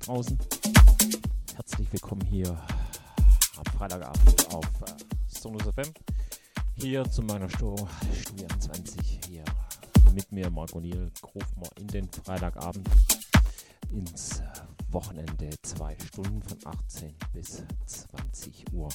[0.00, 0.38] draußen.
[1.54, 2.48] Herzlich willkommen hier
[3.56, 4.94] am Freitagabend auf äh,
[5.26, 5.92] Sonus FM.
[6.74, 7.76] Hier zu meiner Show
[8.14, 9.44] Studio 20 hier
[10.14, 12.88] mit mir, Marco Niel, wir in den Freitagabend
[13.92, 14.42] ins
[14.88, 18.88] Wochenende zwei Stunden von 18 bis 20 Uhr.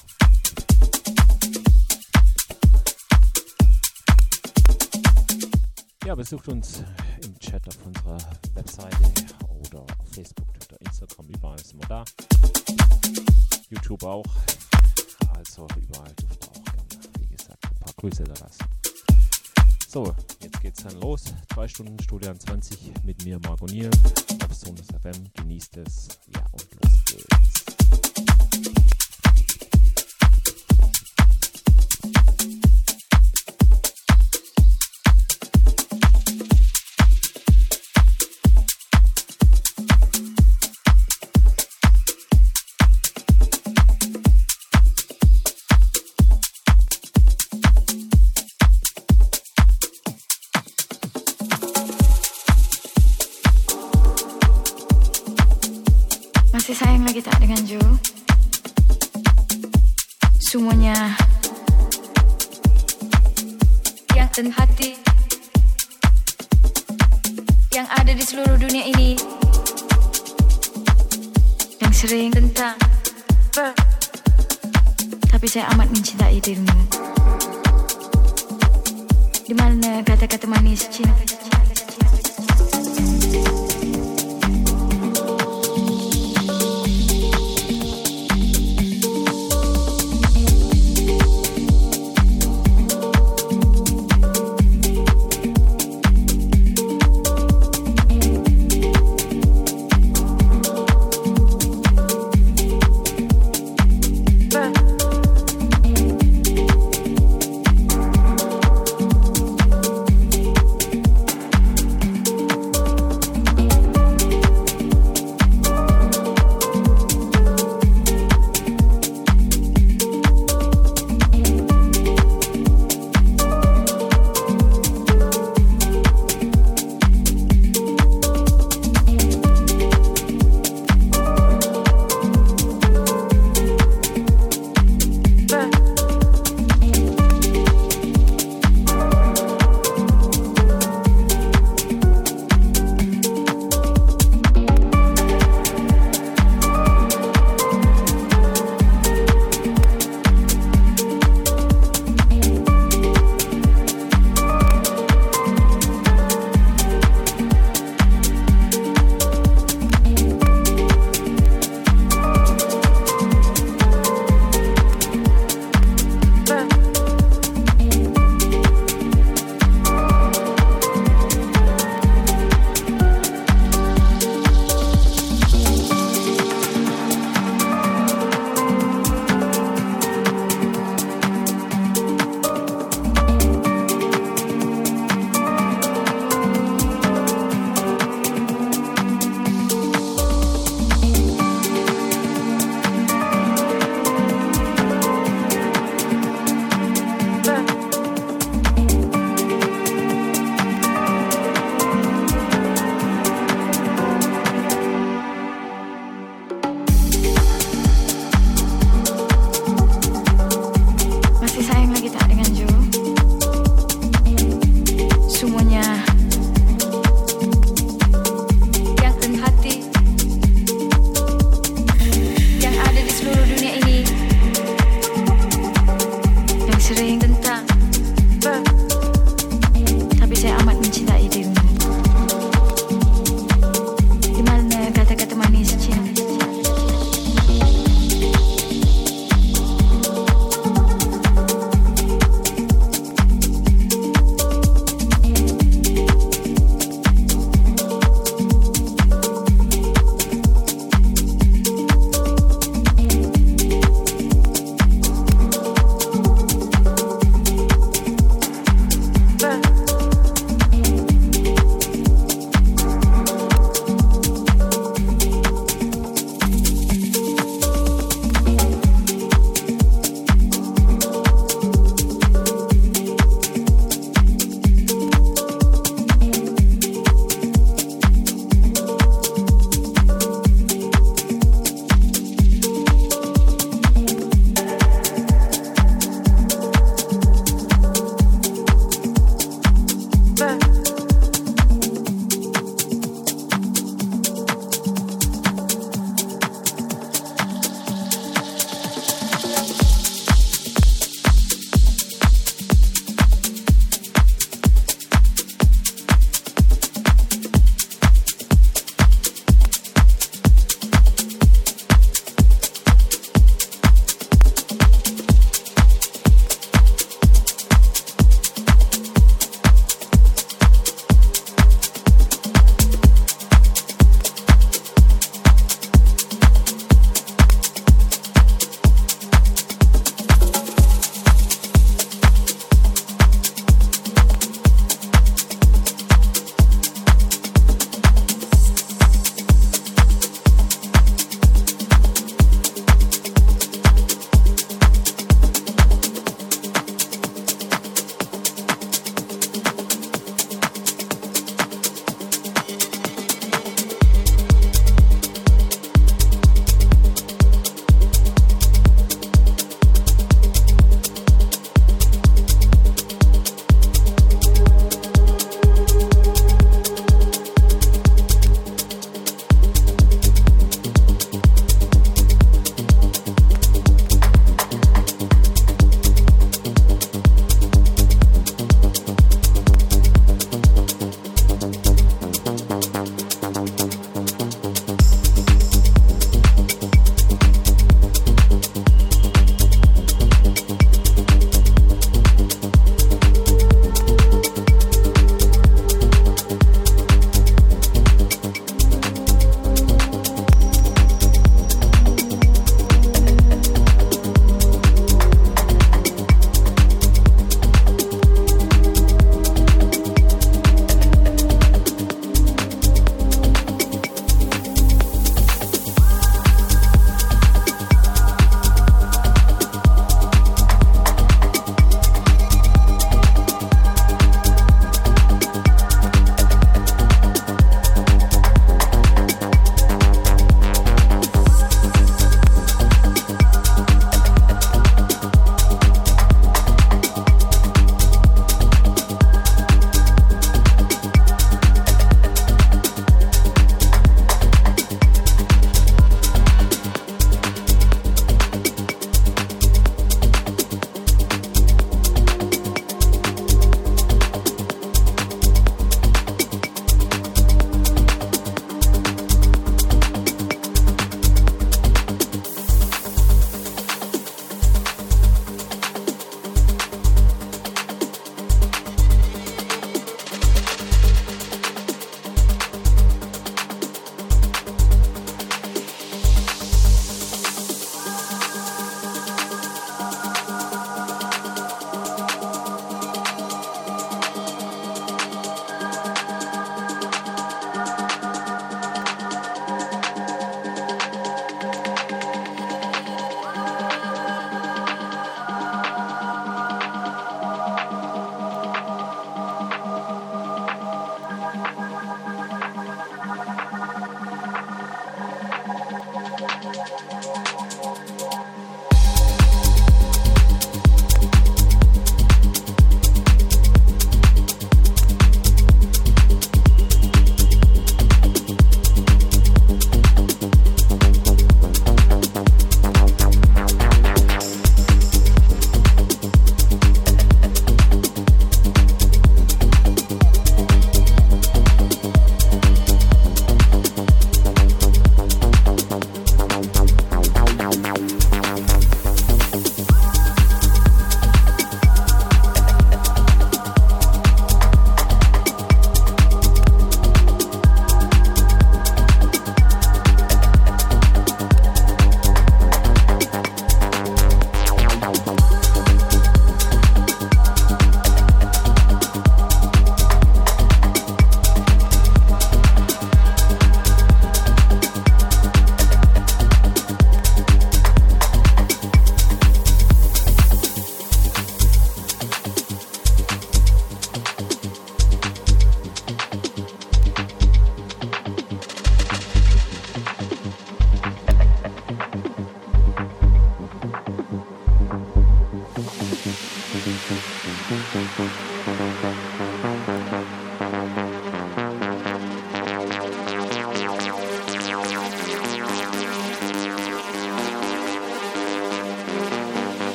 [6.04, 6.84] Ja, besucht uns
[7.24, 8.18] im Chat auf unserer
[8.54, 8.96] Webseite
[9.66, 10.45] oder auf Facebook,
[11.26, 12.04] Instagram, überall sind wir da.
[13.70, 14.24] YouTube auch.
[15.36, 18.64] Also überall dürft ihr auch gerne, wie gesagt, ein paar Grüße da lassen.
[19.88, 21.24] So, jetzt geht's dann los.
[21.52, 23.90] Zwei Stunden Studio 20 mit mir, Marco Niel,
[24.44, 25.30] auf Sonus FM.
[25.34, 26.08] Genießt es.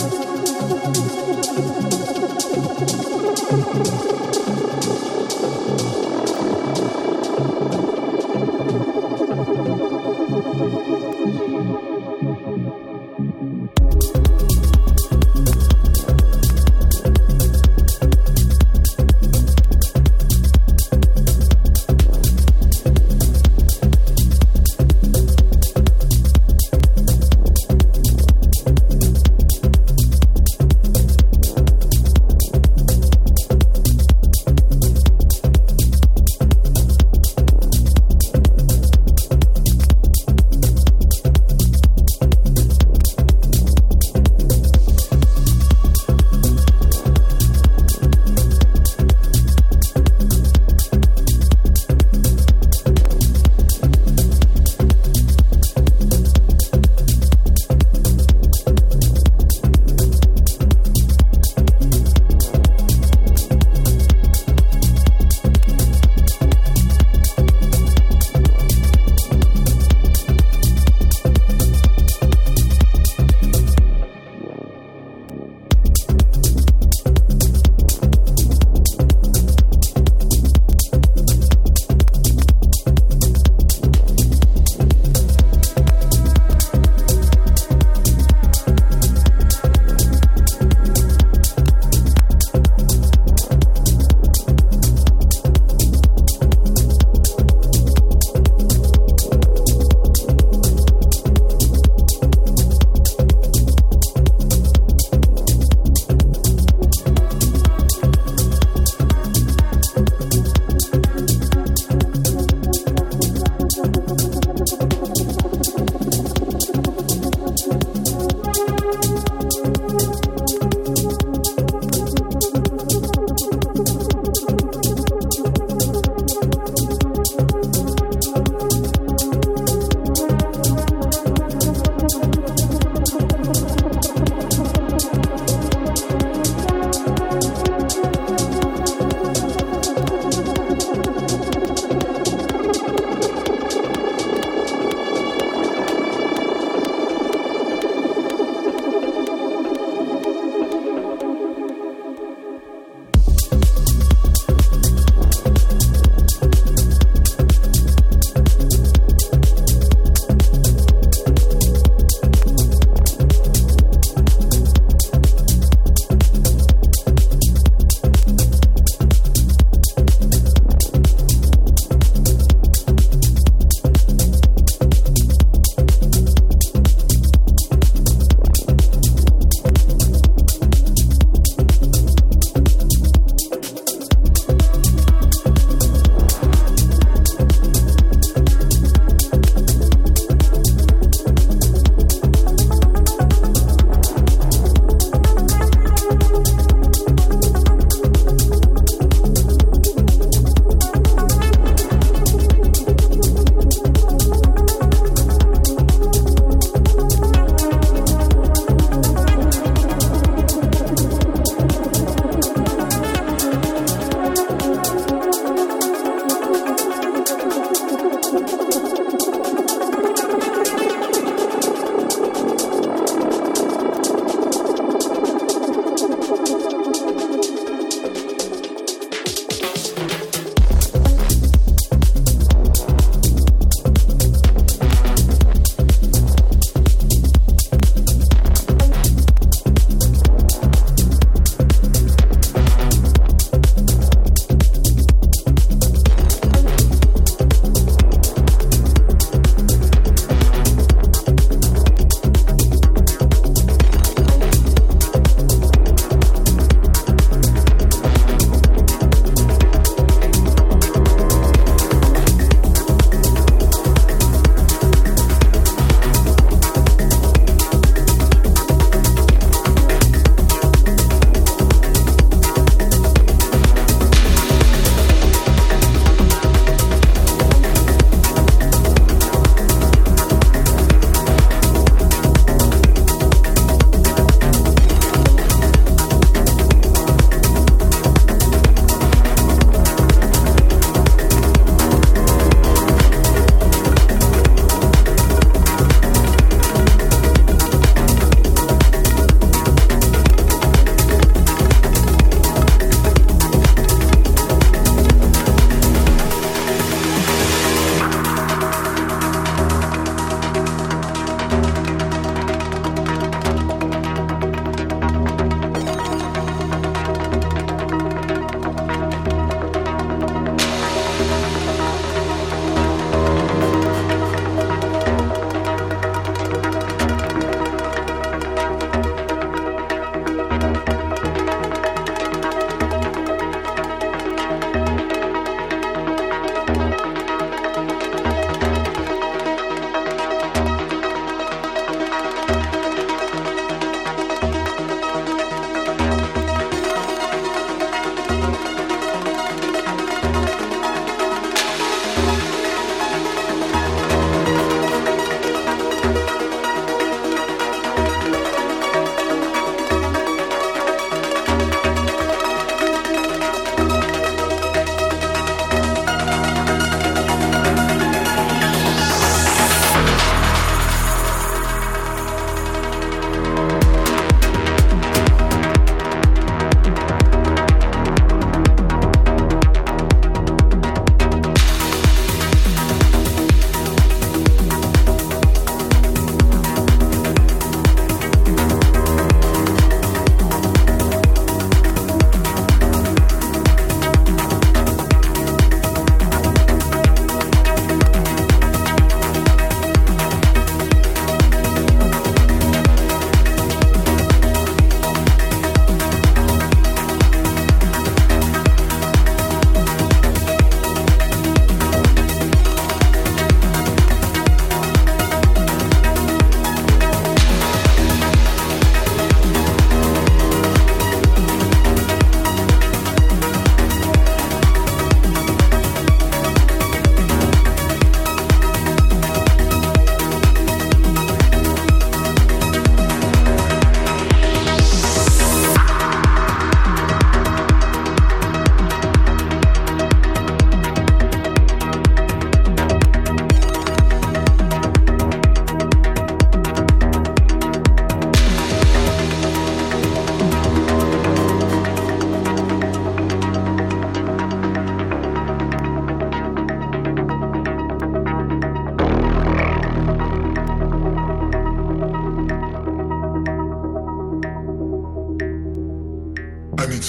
[0.00, 0.99] ハハハハ!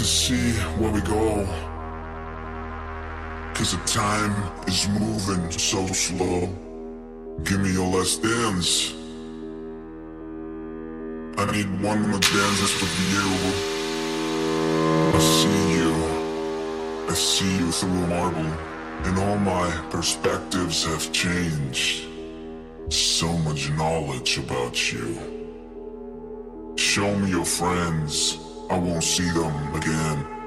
[0.02, 1.46] To see where we go.
[3.54, 4.34] Cause the time
[4.68, 6.50] is moving so slow.
[7.44, 8.94] Give me your last dance.
[11.38, 13.28] I need one more dance with you.
[15.18, 15.94] I see you.
[17.08, 18.52] I see you through a marble.
[19.06, 22.08] And all my perspectives have changed.
[22.90, 25.10] So much knowledge about you.
[26.76, 28.51] Show me your friends.
[28.72, 30.41] I won't see them again.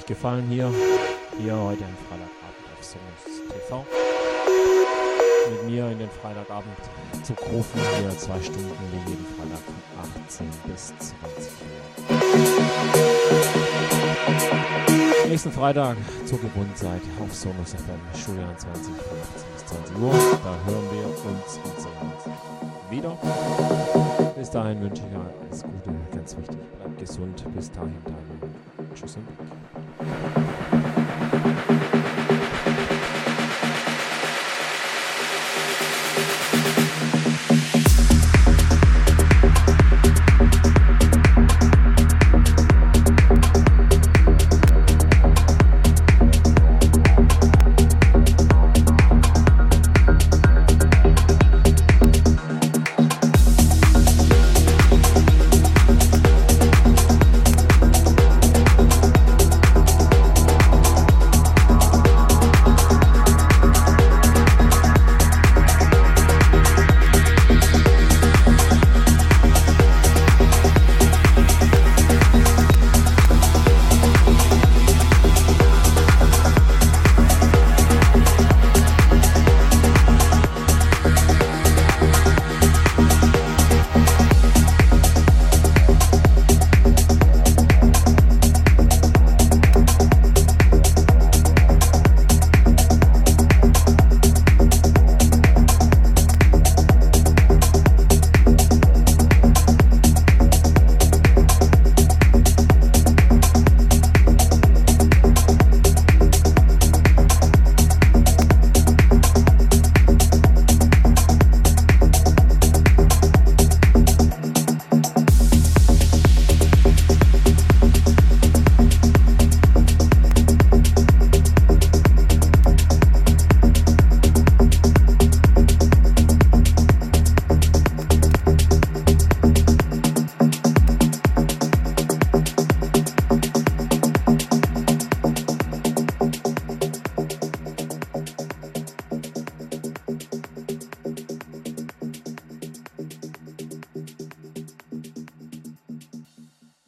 [0.00, 0.72] Euch gefallen hier.
[1.38, 3.86] Hier heute am Freitagabend auf Sonus TV.
[5.50, 6.78] Mit mir in den Freitagabend
[7.22, 9.74] zu Grufen hier zwei Stunden wie jeden Freitag von
[10.26, 11.80] 18 bis 20 Uhr.
[15.28, 20.12] Nächsten Freitag zur Gewohnzeit auf Sonus FM Studio 20 von 18 bis 20 Uhr.
[20.44, 22.24] Da hören wir uns und sehen uns
[22.90, 23.16] wieder.
[24.36, 26.58] Bis dahin wünsche ich euch alles Gute, ganz wichtig.
[26.78, 27.44] Bleibt gesund.
[27.54, 28.30] Bis dahin, dann
[28.94, 29.79] Tschüss und Weg.